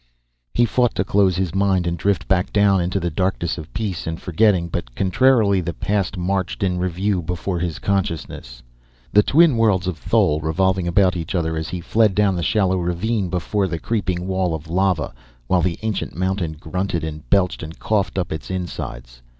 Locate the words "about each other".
10.87-11.55